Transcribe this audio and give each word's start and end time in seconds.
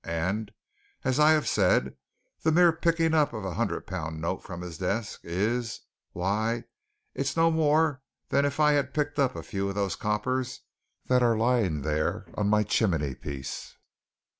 And, 0.03 0.51
as 1.03 1.19
I 1.19 1.39
said, 1.41 1.95
the 2.41 2.51
mere 2.51 2.71
picking 2.73 3.13
up 3.13 3.33
of 3.33 3.45
a 3.45 3.53
hundred 3.53 3.85
pound 3.85 4.19
note 4.19 4.41
from 4.41 4.61
his 4.61 4.79
desk 4.79 5.19
is 5.23 5.81
why, 6.11 6.63
it's 7.13 7.37
no 7.37 7.51
more 7.51 8.01
than 8.29 8.43
if 8.43 8.59
I 8.59 8.81
picked 8.81 9.19
up 9.19 9.35
a 9.35 9.43
few 9.43 9.69
of 9.69 9.75
those 9.75 9.95
coppers 9.95 10.61
that 11.05 11.21
are 11.21 11.37
lying 11.37 11.83
there 11.83 12.25
on 12.33 12.49
my 12.49 12.63
chimney 12.63 13.13
piece!" 13.13 13.75